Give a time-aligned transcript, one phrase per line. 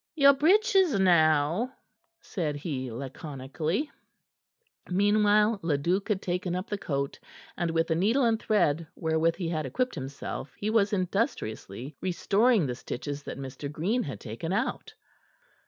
[0.15, 1.75] "Your breeches now,"
[2.21, 3.91] said he laconically.
[4.89, 7.19] Meanwhile Leduc had taken up the coat,
[7.55, 12.65] and with a needle and thread wherewith he had equipped himself he was industriously restoring
[12.65, 13.71] the stitches that Mr.
[13.71, 14.95] Green had taken out.